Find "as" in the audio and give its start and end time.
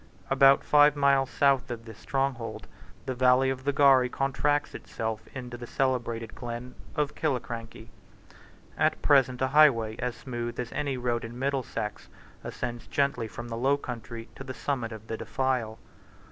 9.99-10.15, 10.59-10.71